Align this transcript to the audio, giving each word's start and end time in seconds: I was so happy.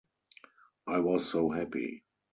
I 0.87 0.97
was 0.97 1.29
so 1.29 1.51
happy. 1.51 2.03